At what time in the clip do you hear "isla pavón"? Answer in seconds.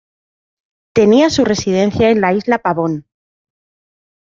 2.33-3.05